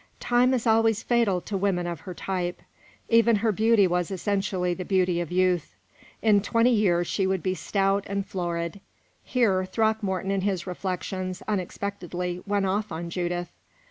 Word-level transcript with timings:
Time 0.19 0.51
is 0.51 0.65
always 0.65 1.03
fatal 1.03 1.39
to 1.41 1.55
women 1.55 1.85
of 1.85 1.99
her 1.99 2.13
type. 2.15 2.63
Even 3.07 3.35
her 3.35 3.51
beauty 3.51 3.85
was 3.85 4.09
essentially 4.09 4.73
the 4.73 4.83
beauty 4.83 5.21
of 5.21 5.31
youth. 5.31 5.75
In 6.23 6.41
twenty 6.41 6.71
years 6.73 7.05
she 7.05 7.27
would 7.27 7.43
be 7.43 7.53
stout 7.53 8.03
and 8.07 8.25
florid. 8.25 8.81
Here 9.23 9.63
Throckmorton, 9.63 10.31
in 10.31 10.41
his 10.41 10.65
reflections, 10.65 11.43
unexpectedly 11.47 12.41
went 12.47 12.65
off 12.65 12.91
on 12.91 13.11
Judith. 13.11 13.51